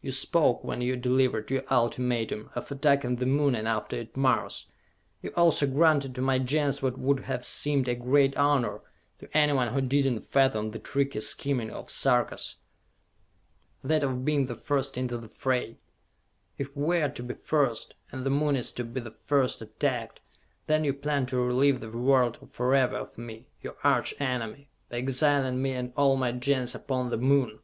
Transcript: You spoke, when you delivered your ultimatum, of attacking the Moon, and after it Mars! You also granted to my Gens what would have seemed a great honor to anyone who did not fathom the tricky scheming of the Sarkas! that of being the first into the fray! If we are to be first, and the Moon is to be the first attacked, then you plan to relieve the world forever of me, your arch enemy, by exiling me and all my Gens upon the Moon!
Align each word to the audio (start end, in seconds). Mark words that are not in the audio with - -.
You 0.00 0.10
spoke, 0.10 0.64
when 0.64 0.80
you 0.80 0.96
delivered 0.96 1.52
your 1.52 1.62
ultimatum, 1.70 2.50
of 2.56 2.68
attacking 2.72 3.14
the 3.14 3.26
Moon, 3.26 3.54
and 3.54 3.68
after 3.68 3.94
it 3.94 4.16
Mars! 4.16 4.66
You 5.22 5.30
also 5.36 5.68
granted 5.68 6.16
to 6.16 6.20
my 6.20 6.40
Gens 6.40 6.82
what 6.82 6.98
would 6.98 7.20
have 7.20 7.44
seemed 7.44 7.86
a 7.86 7.94
great 7.94 8.36
honor 8.36 8.80
to 9.20 9.28
anyone 9.38 9.68
who 9.72 9.80
did 9.80 10.12
not 10.12 10.24
fathom 10.26 10.72
the 10.72 10.80
tricky 10.80 11.20
scheming 11.20 11.70
of 11.70 11.84
the 11.86 11.92
Sarkas! 11.92 12.56
that 13.84 14.02
of 14.02 14.24
being 14.24 14.46
the 14.46 14.56
first 14.56 14.98
into 14.98 15.16
the 15.16 15.28
fray! 15.28 15.78
If 16.58 16.76
we 16.76 17.00
are 17.00 17.08
to 17.10 17.22
be 17.22 17.34
first, 17.34 17.94
and 18.10 18.26
the 18.26 18.30
Moon 18.30 18.56
is 18.56 18.72
to 18.72 18.84
be 18.84 18.98
the 19.00 19.14
first 19.26 19.62
attacked, 19.62 20.20
then 20.66 20.82
you 20.82 20.92
plan 20.92 21.26
to 21.26 21.36
relieve 21.36 21.78
the 21.78 21.88
world 21.92 22.50
forever 22.50 22.96
of 22.96 23.16
me, 23.16 23.46
your 23.62 23.76
arch 23.84 24.12
enemy, 24.20 24.70
by 24.88 24.96
exiling 24.96 25.62
me 25.62 25.70
and 25.74 25.92
all 25.96 26.16
my 26.16 26.32
Gens 26.32 26.74
upon 26.74 27.10
the 27.10 27.16
Moon! 27.16 27.60